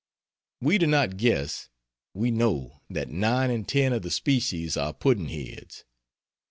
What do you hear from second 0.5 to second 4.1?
We do not guess, we know that 9 in 10 of the